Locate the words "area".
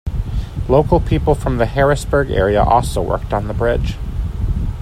2.31-2.63